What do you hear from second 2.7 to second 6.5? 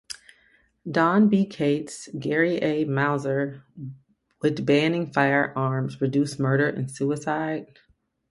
Mauser, Would Banning Firearms Reduce